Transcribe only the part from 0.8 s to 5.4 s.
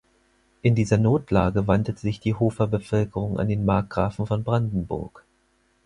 Notlage wandte sich die Hofer Bevölkerung an den Markgrafen von Brandenburg.